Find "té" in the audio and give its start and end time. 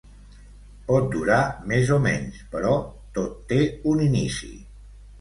3.55-3.63